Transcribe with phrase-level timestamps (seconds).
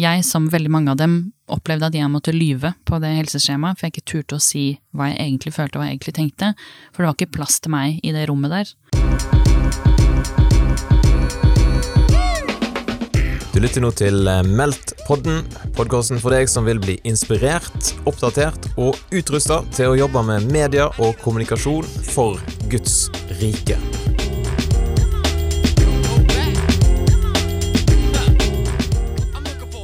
[0.00, 1.16] jeg, som veldig mange av dem,
[1.50, 4.64] opplevde at jeg måtte lyve på det helseskjemaet, for jeg ikke turte å si
[4.96, 6.54] hva jeg egentlig følte og hva jeg egentlig tenkte.
[6.94, 8.74] For det var ikke plass til meg i det rommet der.
[13.50, 15.42] Du lytter nå til eh, Meldt-podden,
[15.76, 20.86] podkasten for deg som vil bli inspirert, oppdatert og utrusta til å jobbe med media
[21.02, 22.38] og kommunikasjon for
[22.70, 23.08] Guds
[23.42, 23.76] rike.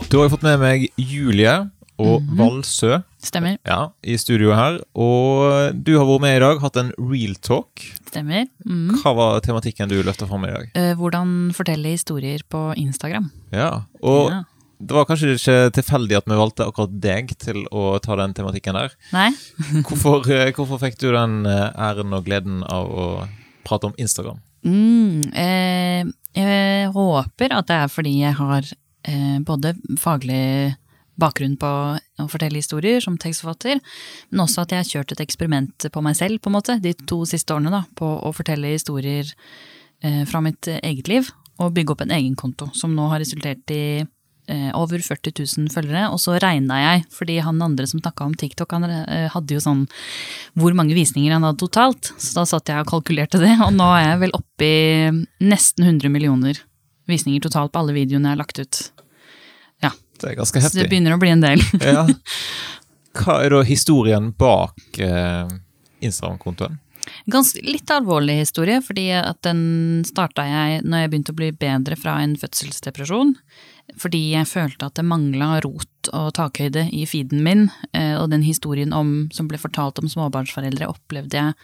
[0.06, 1.52] Da har jeg fått med meg Julie
[2.00, 3.56] og Valsø Stemmer.
[3.66, 4.76] ja, i studio her.
[4.94, 7.82] Og du har vært med i dag, hatt en real talk.
[8.06, 8.44] Stemmer.
[8.68, 8.92] Mm.
[9.00, 10.68] Hva var tematikken du løfta fram i dag?
[10.78, 13.30] Eh, hvordan fortelle historier på Instagram.
[13.52, 14.42] Ja, og Ja.
[14.78, 18.74] det var kanskje ikke tilfeldig at vi valgte akkurat deg til å ta den tematikken
[18.78, 18.94] der.
[19.12, 19.30] Nei?
[19.88, 23.28] Hvorfor, eh, hvorfor fikk du den eh, æren og gleden av å
[23.64, 24.38] prate om Instagram?
[24.62, 26.04] Mm, eh,
[26.36, 28.62] jeg håper at det er fordi jeg har
[29.46, 30.74] både faglig
[31.20, 33.80] bakgrunn på å fortelle historier som tekstforfatter,
[34.30, 36.92] men også at jeg har kjørt et eksperiment på meg selv, på en måte, de
[37.08, 39.30] to siste årene, da, på å fortelle historier
[40.04, 43.72] eh, fra mitt eget liv, og bygge opp en egen konto, som nå har resultert
[43.72, 46.10] i eh, over 40 000 følgere.
[46.12, 49.62] Og så regna jeg, fordi han andre som snakka om TikTok, han eh, hadde jo
[49.64, 49.86] sånn
[50.58, 52.12] hvor mange visninger han hadde totalt.
[52.20, 55.88] Så da satt jeg og kalkulerte det, og nå er jeg vel oppe i nesten
[55.88, 56.60] 100 millioner
[57.08, 58.84] visninger totalt på alle videoene jeg har lagt ut.
[60.20, 60.78] Det er ganske heftig.
[60.80, 61.62] Så det begynner å bli en del.
[61.84, 62.06] Ja.
[63.16, 65.46] Hva er da historien bak eh,
[66.04, 66.74] Instagram-kontoen?
[67.30, 71.96] Ganske litt alvorlig historie, fordi at den starta jeg når jeg begynte å bli bedre
[71.96, 73.32] fra en fødselsdepresjon.
[74.02, 77.68] Fordi jeg følte at det mangla rot og takhøyde i feeden min.
[77.94, 81.54] eh, Og den historien om, som ble fortalt om småbarnsforeldre, opplevde jeg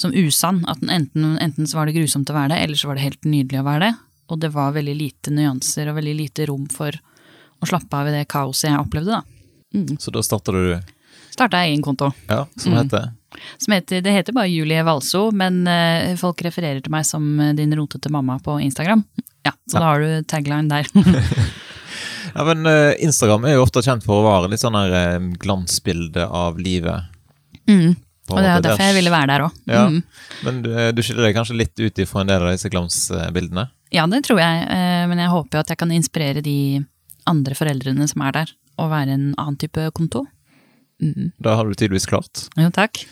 [0.00, 0.64] som usann.
[0.66, 3.06] At den enten, enten så var det grusomt å være det, eller så var det
[3.06, 3.94] helt nydelig å være det.
[4.32, 6.96] Og det var veldig lite nyanser og veldig lite rom for
[7.62, 9.96] å slappe av i det kaoset jeg opplevde, da.
[10.00, 10.78] Så da starta du
[11.38, 12.08] Starta egen konto.
[12.26, 12.78] Ja, som Mm.
[12.82, 13.10] heter
[13.58, 17.52] Som heter, det heter bare Julie Valso, men uh, folk refererer til meg som eh,
[17.54, 19.04] din rotete mamma på Instagram.
[19.44, 19.80] Ja, Så Ja.
[19.80, 20.86] da har du tagline der.
[22.34, 25.30] Ja, men uh, Instagram er jo ofte kjent for å være litt sånn her uh,
[25.40, 27.06] glansbilde av livet.
[27.68, 27.96] mm.
[28.28, 29.54] Og det er derfor jeg ville være der òg.
[29.72, 29.86] Ja.
[29.88, 30.02] Mm.
[30.44, 33.70] Men du, du skiller deg kanskje litt ut ifra en del av disse glansbildene?
[33.90, 34.66] ja, det tror jeg,
[35.08, 36.84] men jeg håper jo at jeg kan inspirere de
[37.28, 40.24] andre foreldrene som er der, og være en annen type konto.
[41.02, 41.28] Mm.
[41.44, 42.48] Da har du tydeligvis klart.
[42.58, 43.04] Jo, takk.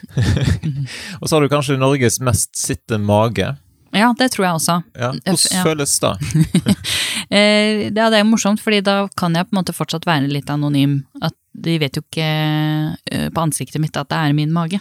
[1.20, 3.52] Og så har du kanskje Norges mest sitte mage.
[3.96, 4.74] Ja, det tror jeg også.
[4.98, 5.62] Ja, Hvordan Ja.
[5.64, 6.14] føles det?
[7.26, 10.28] Eh, ja, det er jo morsomt, fordi da kan jeg på en måte fortsatt være
[10.30, 11.00] litt anonym.
[11.18, 12.26] At de vet jo ikke
[13.10, 14.78] eh, på ansiktet mitt at det er min mage.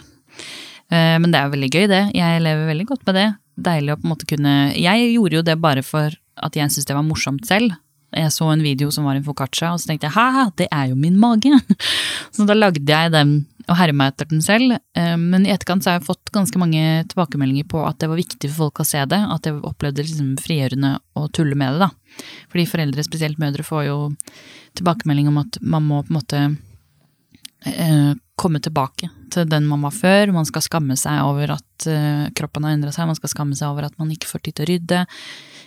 [0.86, 2.02] Eh, men det er veldig gøy, det.
[2.14, 3.24] Jeg lever veldig godt med det.
[3.66, 6.86] Deilig å på en måte kunne Jeg gjorde jo det bare for at jeg syntes
[6.86, 7.74] det var morsomt selv.
[8.16, 10.88] Jeg så en video som var en foccaccia, og så tenkte jeg ha, det er
[10.92, 11.52] jo min mage.
[12.34, 14.76] Så da lagde jeg den og herma etter den selv.
[14.96, 18.20] Eh, Men i etterkant så har jeg fått ganske mange tilbakemeldinger på at det var
[18.20, 19.18] viktig for folk å se det.
[19.18, 22.22] At jeg opplevde det liksom frigjørende å tulle med det, da.
[22.52, 23.98] Fordi foreldre, spesielt mødre, får jo
[24.78, 26.42] tilbakemelding om at man må på en måte
[27.66, 30.32] eh, komme tilbake til den man var før.
[30.36, 33.72] Man skal skamme seg over at eh, kroppen har endra seg, man skal skamme seg
[33.72, 35.02] over at man ikke får tid til å rydde,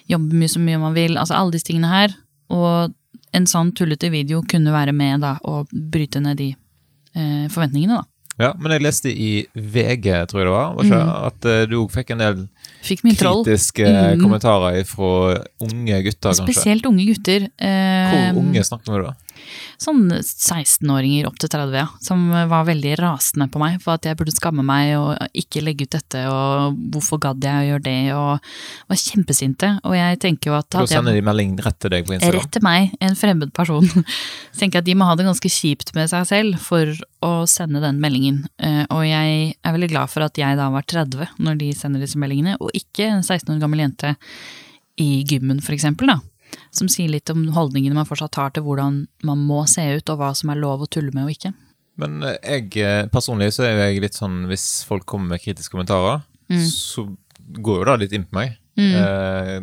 [0.10, 1.20] jobbe mye så mye man vil.
[1.20, 2.16] Altså alle disse tingene her.
[2.50, 2.94] Og
[3.34, 6.48] en sånn tullete video kunne være med da, og bryte ned de
[7.16, 8.06] eh, forventningene, da.
[8.40, 11.90] Ja, men jeg leste i VG, tror jeg det var, ikke, at eh, du òg
[11.92, 12.38] fikk en del
[12.88, 13.84] Fikk kritiske
[14.16, 14.22] Mm.
[14.24, 15.10] kommentarer fra
[15.60, 16.46] unge gutter, kanskje.
[16.48, 17.50] Spesielt unge gutter.
[17.60, 19.14] eh, Hvor unge snakker vi da?
[19.80, 21.86] Sånn 16-åringer opp til 30, ja.
[22.04, 25.88] Som var veldig rasende på meg for at jeg burde skamme meg og ikke legge
[25.88, 28.50] ut dette, og hvorfor gadd jeg å gjøre det, og
[28.92, 29.72] var kjempesinte.
[29.88, 32.40] Og jeg tenker jo at Da sender de melding rett til deg på Instagram.
[32.40, 33.88] Rett til meg, en fremmed person.
[34.54, 36.92] Så tenker jeg at de må ha det ganske kjipt med seg selv for
[37.26, 38.44] å sende den meldingen.
[38.64, 42.04] Eh, Og jeg er veldig glad for at jeg da var 30 når de sender
[42.04, 44.16] disse meldingene, og ikke en 16 år gammel jente
[45.00, 46.20] i gymmen, for eksempel, da.
[46.72, 50.18] Som sier litt om holdningene man fortsatt har til hvordan man må se ut, og
[50.22, 51.54] hva som er lov å tulle med og ikke.
[52.00, 55.72] Men eh, jeg eh, personlig så er jeg litt sånn Hvis folk kommer med kritiske
[55.76, 56.64] kommentarer, Mm.
[56.66, 57.04] så
[57.62, 58.56] går jo det litt inn på meg.
[58.80, 59.60] Eh,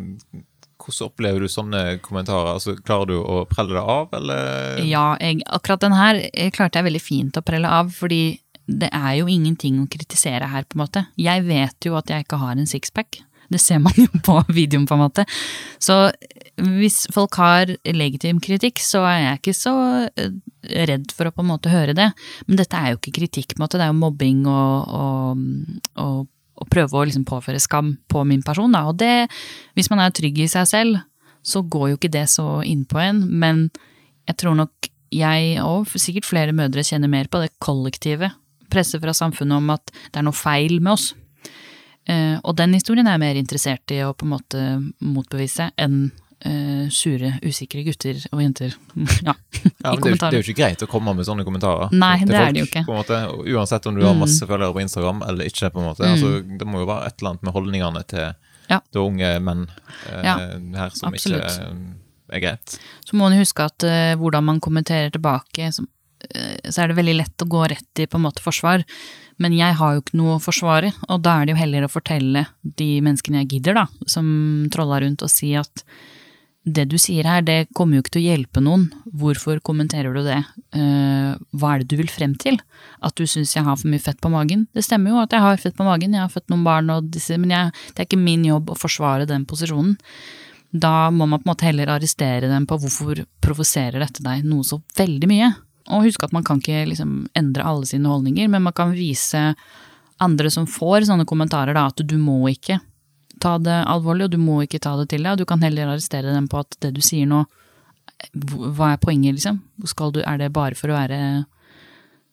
[0.79, 2.53] hvordan opplever du sånne kommentarer?
[2.55, 4.79] Altså, Klarer du å prelle det av, eller?
[4.87, 8.87] Ja, jeg, akkurat den her eh, klarte jeg veldig fint å prelle av, fordi det
[8.95, 11.03] er jo ingenting å kritisere her, på en måte.
[11.19, 13.19] Jeg vet jo at jeg ikke har en sixpack.
[13.53, 15.25] Det ser man jo på videoen, på en måte.
[15.79, 15.97] Så
[16.57, 19.75] hvis folk har legitim kritikk, så er jeg ikke så
[20.09, 20.31] eh,
[20.89, 22.09] redd for å på en måte høre det.
[22.47, 23.79] Men dette er jo ikke kritikk, på en måte.
[23.79, 25.45] Det er jo mobbing og, og,
[26.03, 26.25] og,
[26.57, 28.87] og prøve å liksom påføre skam på min person, da.
[28.89, 29.29] Og det,
[29.77, 31.03] hvis man er trygg i seg selv,
[31.47, 33.23] så går jo ikke det så innpå en.
[33.39, 33.67] Men
[34.27, 38.33] jeg tror nok jeg, og sikkert flere mødre, kjenner mer på det kollektive
[38.71, 41.11] presset fra samfunnet om at det er noe feil med oss.
[42.07, 44.63] Eh, og den historien er jeg mer interessert i å på en måte
[45.03, 46.07] motbevise enn
[46.45, 48.75] uh, sure, usikre gutter og jenter.
[49.27, 51.91] ja, ja men det, er det er jo ikke greit å komme med sånne kommentarer.
[51.91, 52.85] Nei, det folk, er det jo ikke.
[52.89, 53.21] Måte,
[53.55, 54.23] uansett om du har mm.
[54.25, 55.71] masse følgere på Instagram eller ikke.
[55.73, 56.05] på en måte.
[56.05, 56.15] Mm.
[56.15, 58.81] Altså, det må jo være et eller annet med holdningene til, ja.
[58.91, 60.37] til unge menn uh, ja,
[60.83, 61.43] her som absolutt.
[61.43, 62.79] ikke uh, er greit.
[63.07, 63.87] Så må man huske at
[64.19, 65.85] hvordan man kommenterer tilbake, så,
[66.67, 68.83] så er det veldig lett å gå rett i på en måte forsvar.
[69.41, 71.93] Men jeg har jo ikke noe å forsvare, og da er det jo heller å
[71.93, 74.27] fortelle de menneskene jeg gidder, da, som
[74.73, 75.85] trolla rundt, og si at
[76.67, 78.87] det du sier her, det kommer jo ikke til å hjelpe noen.
[79.15, 80.39] Hvorfor kommenterer du det?
[80.75, 82.57] Uh, hva er det du vil frem til?
[82.99, 84.65] At du syns jeg har for mye fett på magen?
[84.75, 87.07] Det stemmer jo at jeg har fett på magen, jeg har født noen barn og
[87.13, 89.95] disse, men jeg, det er ikke min jobb å forsvare den posisjonen.
[90.75, 94.67] Da må man på en måte heller arrestere dem på hvorfor provoserer dette deg noe
[94.67, 95.53] så veldig mye.
[95.93, 99.53] Og husk at man kan ikke liksom endre alle sine holdninger, men man kan vise
[100.23, 102.79] andre som får sånne kommentarer, da, at du må ikke
[103.41, 105.35] ta det alvorlig, og du må ikke ta det til deg.
[105.35, 107.45] og Du kan heller arrestere dem på at det du sier nå
[108.33, 109.61] Hva er poenget, liksom?
[109.77, 111.19] Du, er det bare for å være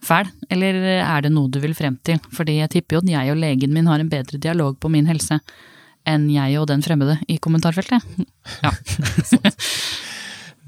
[0.05, 2.19] fæl, eller er det noe du vil frem til?
[2.33, 5.09] Fordi jeg tipper jo at jeg og legen min har en bedre dialog på min
[5.09, 5.41] helse
[6.09, 8.05] enn jeg og den fremmede i kommentarfeltet.
[8.65, 8.71] Ja.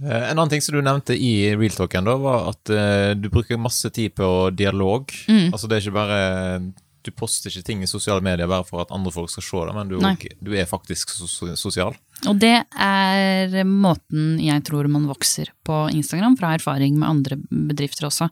[0.05, 3.61] Eh, en annen ting som du nevnte i realtalken, da, var at uh, du bruker
[3.61, 5.13] masse tid på dialog.
[5.29, 5.49] Mm.
[5.53, 6.61] Altså det er ikke bare
[7.07, 9.75] Du poster ikke ting i sosiale medier bare for at andre folk skal se det,
[9.77, 10.01] men du,
[10.43, 11.13] du er faktisk
[11.55, 11.95] sosial.
[12.27, 18.09] Og det er måten jeg tror man vokser på Instagram, fra erfaring med andre bedrifter
[18.11, 18.27] også.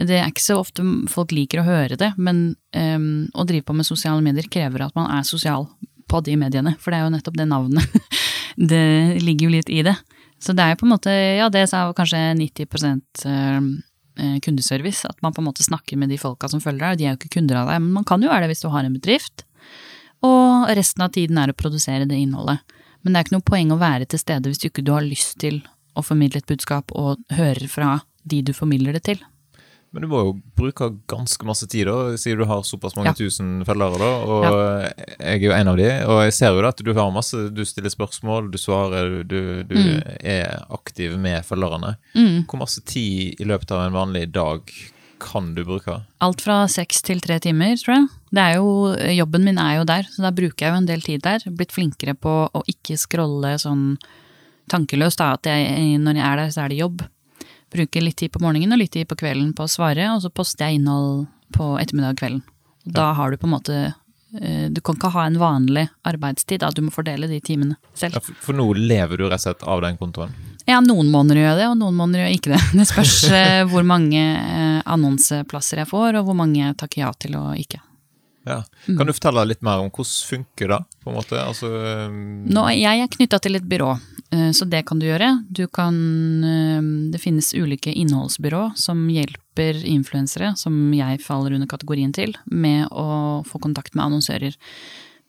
[0.00, 3.76] Det er ikke så ofte folk liker å høre det, men um, å drive på
[3.76, 5.68] med sosiale medier krever at man er sosial
[6.08, 7.96] på de mediene, for det er jo nettopp det navnet.
[8.72, 8.86] det
[9.20, 9.96] ligger jo litt i det.
[10.42, 12.66] Så det er jo på en måte, ja det sa kanskje 90
[13.26, 13.60] eh,
[14.20, 17.00] eh, kundeservice, at man på en måte snakker med de folka som følger deg, og
[17.00, 18.70] de er jo ikke kunder av deg, men man kan jo være det hvis du
[18.72, 19.46] har en bedrift.
[20.26, 22.62] Og resten av tiden er å produsere det innholdet.
[23.02, 25.36] Men det er ikke noe poeng å være til stede hvis du ikke har lyst
[25.42, 25.60] til
[25.96, 29.20] å formidle et budskap og høre fra de du formidler det til.
[29.94, 33.16] Men du må jo bruke ganske masse tid, da, siden du har såpass mange ja.
[33.16, 33.96] tusen følgere.
[34.02, 34.90] da, og ja.
[35.16, 37.46] Jeg er jo en av de, og jeg ser jo da at du har masse,
[37.54, 40.02] du stiller spørsmål, du svarer, du, du mm.
[40.20, 41.94] er aktiv med følgerne.
[42.12, 42.44] Mm.
[42.44, 44.68] Hvor masse tid i løpet av en vanlig dag
[45.22, 46.02] kan du bruke?
[46.20, 48.12] Alt fra seks til tre timer, tror jeg.
[48.36, 51.08] Det er jo, jobben min er jo der, så da bruker jeg jo en del
[51.08, 51.48] tid der.
[51.56, 53.94] Blitt flinkere på å ikke scrolle sånn
[54.68, 57.06] tankeløst, da, at jeg, når jeg er der, så er det jobb
[57.72, 60.30] bruker litt tid på morgenen og litt tid på kvelden på å svare, og så
[60.30, 61.26] poster jeg innhold
[61.56, 62.42] på ettermiddag og kvelden.
[62.86, 63.76] Da har du på en måte
[64.40, 66.70] eh, Du kan ikke ha en vanlig arbeidstid, da.
[66.70, 68.18] Du må fordele de timene selv.
[68.18, 70.34] Ja, for nå lever du rett og slett av den kontoen?
[70.66, 72.62] Ja, noen måneder gjør jeg det, og noen måneder gjør jeg ikke det.
[72.80, 77.12] Det spørs eh, hvor mange eh, annonseplasser jeg får, og hvor mange jeg takker ja
[77.18, 77.82] til og ikke.
[78.46, 78.60] Ja.
[78.86, 80.82] Kan du fortelle litt mer om hvordan funker det?
[81.02, 81.38] på en måte?
[81.38, 81.68] Altså,
[82.10, 83.92] Nå, jeg er knytta til et byrå,
[84.30, 85.30] Eh, så det kan du gjøre.
[85.48, 85.94] Du kan
[86.44, 86.82] eh,
[87.12, 93.42] Det finnes ulike innholdsbyrå som hjelper influensere, som jeg faller under kategorien til, med å
[93.46, 94.56] få kontakt med annonsører.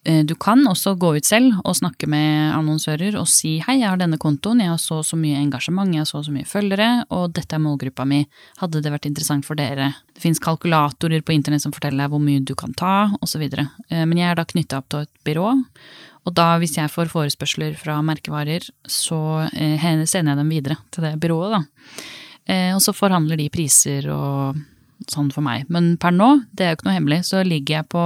[0.08, 3.90] Eh, du kan også gå ut selv og snakke med annonsører og si hei, jeg
[3.92, 6.90] har denne kontoen, jeg har så så mye engasjement, jeg har så så mye følgere,
[7.12, 8.22] og dette er målgruppa mi,
[8.62, 9.92] hadde det vært interessant for dere?
[10.16, 13.44] Det fins kalkulatorer på internett som forteller deg hvor mye du kan ta, osv.
[13.92, 15.52] Men jeg er da knytta opp til et byrå,
[16.28, 19.20] og da, hvis jeg får forespørsler fra merkevarer, så
[19.52, 21.62] eh, sender jeg dem videre til det byrået, da.
[22.48, 24.60] Eh, og så forhandler de priser og
[25.08, 25.68] sånn for meg.
[25.72, 28.04] Men per nå, det er jo ikke noe hemmelig, så ligger jeg på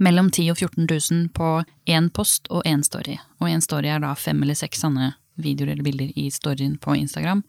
[0.00, 1.52] mellom 10 og 14 000 på
[1.90, 3.18] én post og én story.
[3.40, 6.96] Og én story er da fem eller seks sanne videoer eller bilder i storyen på
[6.98, 7.44] Instagram.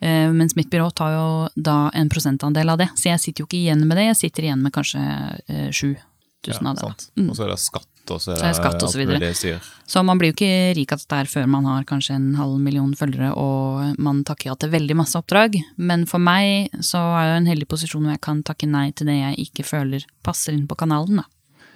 [0.00, 3.50] Eh, mens mitt byrå tar jo da en prosentandel av det, så jeg sitter jo
[3.50, 5.02] ikke igjen med det, jeg sitter igjen med kanskje
[5.76, 5.90] sju
[6.40, 7.10] tusen ja, av det.
[7.20, 7.30] Mm.
[7.30, 9.30] Og så er det skatt og så er det, skatt og så videre.
[9.86, 12.90] Så man blir jo ikke rik av dette før man har kanskje en halv million
[12.96, 15.60] følgere og man takker ja til veldig masse oppdrag.
[15.76, 18.88] Men for meg så er jeg jo en heldig posisjon hvor jeg kan takke nei
[18.96, 21.22] til det jeg ikke føler passer inn på kanalen.
[21.22, 21.28] da.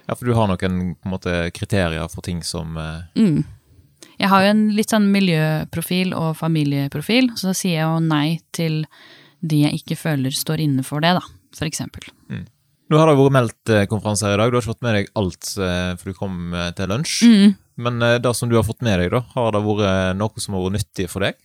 [0.05, 3.21] Ja, for du har noen måte, kriterier for ting som eh...
[3.21, 3.43] mm.
[4.15, 8.37] Jeg har jo en litt sånn miljøprofil og familieprofil, så da sier jeg jo nei
[8.55, 8.77] til
[9.43, 11.23] de jeg ikke føler står inne for det, da,
[11.57, 12.05] for eksempel.
[12.31, 12.45] Mm.
[12.93, 14.53] Nå har det vært meldt eh, konferanse her i dag.
[14.53, 17.15] Du har ikke fått med deg alt eh, for du kom til lunsj.
[17.27, 17.55] Mm.
[17.85, 20.63] Men det som du har fått med deg, da, har det vært noe som har
[20.63, 21.35] vært nyttig for deg?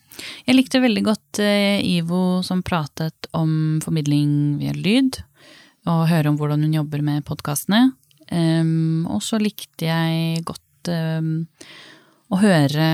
[0.46, 5.18] Jeg likte veldig godt Ivo som pratet om formidling via lyd,
[5.90, 7.88] og høre om hvordan hun jobber med podkastene.
[8.30, 11.32] Um, og så likte jeg godt um,
[12.30, 12.86] å høre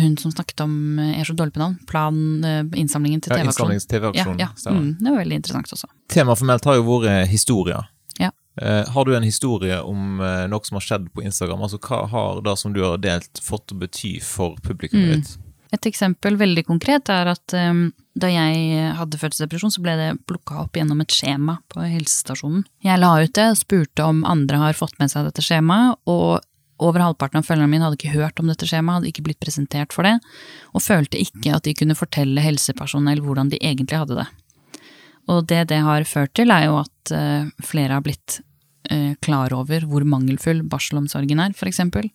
[0.00, 1.76] hun som snakket om eh, Jeg er så dårlig på navn.
[1.86, 2.16] Plan,
[2.46, 3.74] eh, innsamlingen til Ja, TV-aksjonen.
[3.74, 4.38] Innsamlings-TV-aksjonen.
[4.40, 4.70] Ja, ja.
[4.74, 5.90] Mm, det var veldig interessant også.
[6.08, 7.88] Temaet formelt har jo vært historier.
[8.20, 8.30] Ja.
[8.60, 11.62] Uh, har du en historie om uh, noe som har skjedd på Instagram?
[11.66, 15.20] Altså Hva har det som du har delt, fått å bety for publikummet Mm.
[15.22, 15.38] ditt?
[15.70, 20.64] Et eksempel veldig konkret er at um, da jeg hadde fødselsdepresjon, så ble det plukka
[20.64, 22.64] opp gjennom et skjema på helsestasjonen.
[22.82, 26.40] Jeg la ut det spurte om andre har fått med seg dette skjemaet, og
[26.80, 29.94] over halvparten av følgerne mine hadde ikke hørt om dette skjemaet, hadde ikke blitt presentert
[29.94, 30.16] for det,
[30.74, 34.28] og følte ikke at de kunne fortelle helsepersonell hvordan de egentlig hadde det.
[35.30, 38.40] Og det det har ført til, er jo at eh, flere har blitt
[38.90, 42.08] eh, klar over hvor mangelfull barselomsorgen er, for eksempel.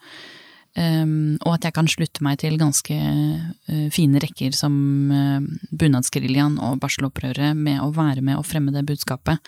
[0.75, 4.73] Um, og at jeg kan slutte meg til ganske uh, fine rekker som
[5.07, 9.39] uh, Bunadsgeriljaen og barselopprøret med å være med og fremme det budskapet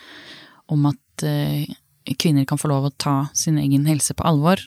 [0.72, 1.68] om at uh,
[2.16, 4.64] kvinner kan få lov å ta sin egen helse på alvor.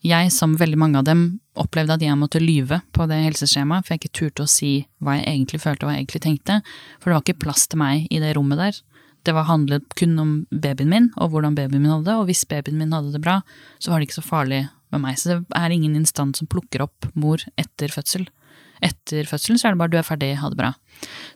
[0.00, 1.26] Jeg, som veldig mange av dem,
[1.58, 4.72] opplevde at jeg måtte lyve på det helseskjemaet, for jeg ikke turte å si
[5.04, 6.60] hva jeg egentlig følte og hva jeg egentlig tenkte,
[7.02, 8.80] for det var ikke plass til meg i det rommet der.
[9.26, 12.46] Det var handlet kun om babyen min og hvordan babyen min hadde det, og hvis
[12.48, 13.40] babyen min hadde det bra,
[13.82, 14.62] så var det ikke så farlig
[14.94, 15.18] med meg.
[15.20, 18.28] Så det er ingen instans som plukker opp mor etter fødsel.
[18.84, 20.72] Etter fødselen så er det bare du er ferdig, ha det bra.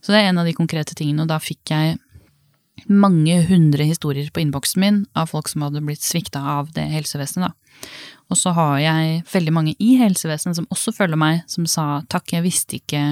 [0.00, 1.98] Så det er en av de konkrete tingene, og da fikk jeg
[2.88, 7.50] mange hundre historier på innboksen min av folk som hadde blitt svikta av det helsevesenet,
[7.50, 7.90] da.
[8.32, 12.32] Og så har jeg veldig mange i helsevesenet som også følger meg, som sa takk,
[12.32, 13.02] jeg visste ikke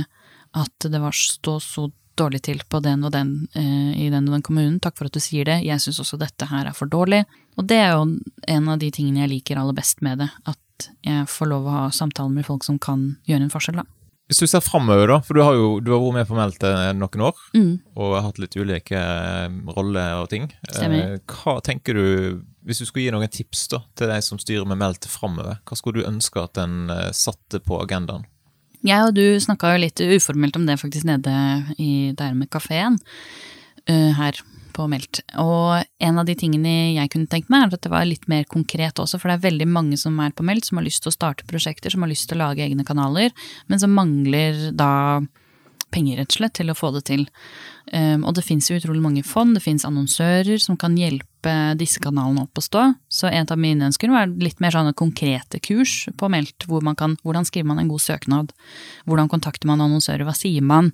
[0.56, 4.36] at det var stå så dårlig til på den og den eh, i den og
[4.38, 4.78] den kommunen.
[4.84, 5.58] Takk for at du sier det.
[5.66, 7.24] Jeg syns også dette her er for dårlig.
[7.58, 8.04] Og det er jo
[8.48, 10.28] en av de tingene jeg liker aller best med det.
[10.48, 13.86] At jeg får lov å ha samtaler med folk som kan gjøre en forskjell, da.
[14.30, 16.62] Hvis du ser framover, da, for du har jo du har vært med på Meldt
[16.68, 17.72] eh, noen år, Mm.
[17.98, 20.46] og har hatt litt ulike eh, roller og ting.
[20.70, 21.16] Stemmer.
[21.16, 22.04] Eh, Hva tenker du,
[22.62, 25.76] hvis du skulle gi noen tips da, til de som styrer med Meldt framover, hva
[25.80, 28.22] skulle du ønske at en eh, satte på agendaen?
[28.86, 31.34] Jeg og du snakka jo litt uformelt om det faktisk nede
[31.76, 32.96] i der med kafeen
[33.90, 34.40] uh, her
[34.72, 35.22] på Meldt.
[35.42, 38.46] Og en av de tingene jeg kunne tenkt meg, er at det var litt mer
[38.48, 41.12] konkret også, for det er veldig mange som er på Meldt, som har lyst til
[41.12, 43.34] å starte prosjekter, som har lyst til å lage egne kanaler,
[43.68, 44.92] men som mangler da
[45.92, 47.26] penger, rett og slett, til å få det til.
[47.92, 51.26] Um, og det fins jo utrolig mange fond, det fins annonsører som kan hjelpe
[51.80, 52.84] disse kanalene opp å stå.
[53.10, 56.98] Så en av mine ønsker var litt mer sånne konkrete kurs på Meldt, hvor man
[56.98, 58.52] kan Hvordan skriver man en god søknad?
[59.08, 60.24] Hvordan kontakter man annonsører?
[60.28, 60.92] Hva sier man?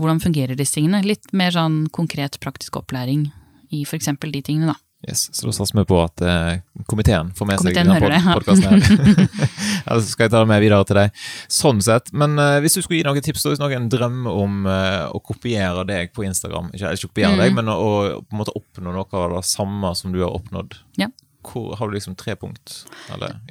[0.00, 1.02] Hvordan fungerer disse tingene?
[1.04, 3.28] Litt mer sånn konkret praktisk opplæring
[3.70, 4.89] i for eksempel de tingene, da.
[5.08, 6.58] Yes, så da satser vi på at eh,
[6.90, 8.34] komiteen får med Komiteen seg denne ja.
[8.36, 9.46] podkasten her.
[10.04, 11.22] Så skal jeg ta det med videre til deg.
[11.48, 12.12] Sånn sett.
[12.12, 15.86] Men uh, hvis du skulle gi noen tips, hvis noen drømmer om uh, å kopiere
[15.88, 17.40] deg på Instagram Ikke, ikke kopiere Mm.
[17.40, 20.34] deg, men å, å på en måte oppnå noe av det samme som du har
[20.36, 20.76] oppnådd.
[21.00, 21.08] Ja.
[21.40, 22.86] Hvor, har du liksom tre punkt?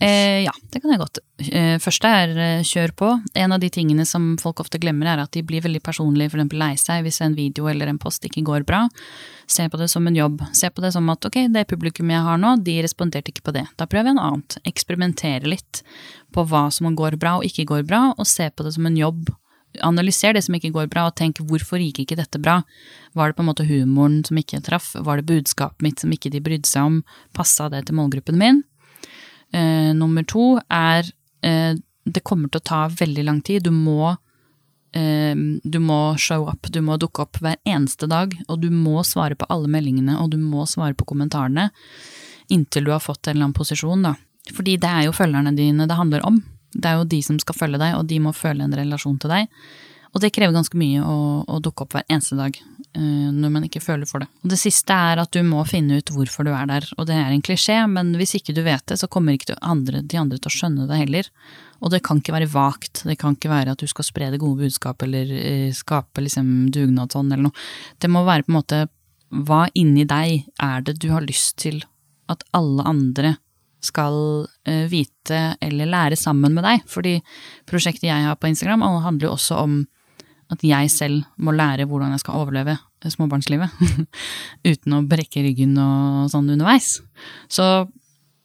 [0.02, 1.20] Eh, ja, det kan jeg godt.
[1.42, 3.10] Eh, første er eh, kjør på.
[3.34, 6.62] En av de tingene som folk ofte glemmer, er at de blir veldig personlige, eksempel
[6.62, 8.86] lei seg hvis en video eller en post ikke går bra.
[9.50, 10.44] Se på det som en jobb.
[10.54, 13.58] Se på det som at ok, det publikum jeg har nå, de responderte ikke på
[13.58, 13.66] det.
[13.82, 14.60] Da prøver jeg en annet.
[14.70, 15.84] Eksperimentere litt
[16.36, 19.00] på hva som går bra og ikke går bra, og se på det som en
[19.00, 19.34] jobb.
[19.86, 22.60] Analyser det som ikke går bra, og tenk hvorfor gikk ikke dette bra?
[23.18, 24.96] Var det på en måte humoren som ikke traff?
[24.96, 26.98] Var det budskapet mitt som ikke de brydde seg om?
[27.38, 28.64] Passa det til målgruppen min?
[29.54, 31.06] Eh, nummer to er
[31.46, 31.78] eh,
[32.10, 33.68] det kommer til å ta veldig lang tid.
[33.68, 34.16] Du må,
[34.98, 39.04] eh, du må show up, du må dukke opp hver eneste dag, og du må
[39.06, 41.70] svare på alle meldingene, og du må svare på kommentarene
[42.50, 44.16] inntil du har fått en eller annen posisjon, da.
[44.50, 46.40] Fordi det er jo følgerne dine det handler om.
[46.74, 49.34] Det er jo de som skal følge deg, og de må føle en relasjon til
[49.34, 49.48] deg.
[50.10, 53.66] Og det krever ganske mye å, å dukke opp hver eneste dag uh, når man
[53.68, 54.30] ikke føler for det.
[54.42, 56.88] Og det siste er at du må finne ut hvorfor du er der.
[56.98, 60.02] Og det er en klisjé, men hvis ikke du vet det, så kommer ikke andre,
[60.02, 61.30] de andre til å skjønne det heller.
[61.80, 63.04] Og det kan ikke være vagt.
[63.06, 66.72] Det kan ikke være at du skal spre det gode budskapet eller uh, skape liksom
[66.74, 67.68] dugnadsånd eller noe.
[68.02, 68.86] Det må være på en måte
[69.30, 71.84] hva inni deg er det du har lyst til
[72.30, 73.36] at alle andre
[73.84, 76.84] skal eh, vite eller lære sammen med deg.
[76.90, 77.18] Fordi
[77.70, 79.80] prosjektet jeg har på Instagram handler jo også om
[80.50, 83.70] at jeg selv må lære hvordan jeg skal overleve småbarnslivet.
[84.72, 86.98] Uten å brekke ryggen og sånn underveis.
[87.48, 87.88] Så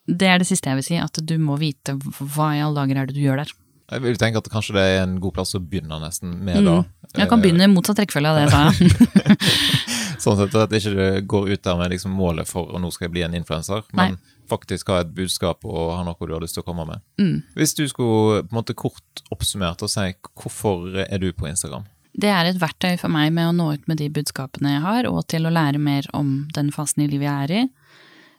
[0.07, 3.01] det er det siste jeg vil si, at du må vite hva i alle dager
[3.01, 3.55] er det du gjør der.
[3.95, 6.65] Jeg vil tenke at kanskje det er en god plass å begynne nesten med Mm.
[6.69, 6.77] da.
[7.21, 8.63] Jeg kan begynne i motsatt rekkefølge av det jeg sa.
[10.25, 13.09] Sånn sett at det ikke går ut der med liksom målet for å nå skal
[13.09, 14.17] jeg bli en influenser, men
[14.49, 17.05] faktisk ha et budskap og ha noe du har lyst til å komme med.
[17.21, 17.43] Mm.
[17.57, 21.87] Hvis du skulle på en måte kort oppsummert og si hvorfor er du på Instagram?
[22.15, 25.09] Det er et verktøy for meg med å nå ut med de budskapene jeg har,
[25.11, 27.65] og til å lære mer om den fasen i livet jeg er i.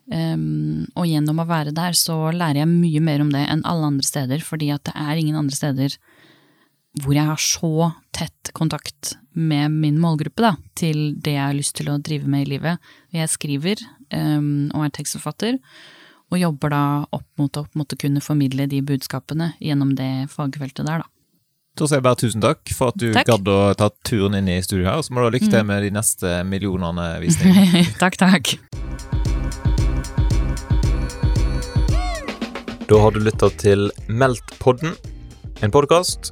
[0.05, 3.89] Um, og gjennom å være der, så lærer jeg mye mer om det enn alle
[3.89, 5.97] andre steder, fordi at det er ingen andre steder
[7.03, 11.75] hvor jeg har så tett kontakt med min målgruppe da, til det jeg har lyst
[11.79, 12.93] til å drive med i livet.
[13.15, 13.81] Jeg skriver
[14.13, 15.57] um, og er tekstforfatter,
[16.31, 16.83] og jobber da
[17.13, 21.11] opp mot å kunne formidle de budskapene gjennom det fagfeltet der, da.
[21.75, 23.27] Da sier jeg bare tusen takk for at du Takk.
[23.27, 25.01] gadd å ta turen inn i studio her.
[25.03, 27.89] Så må du ha lykke til med de neste millionene visninger.
[28.03, 28.55] takk, takk.
[32.87, 34.95] Da har du lytta til Meldt-podden,
[35.65, 36.31] en podkast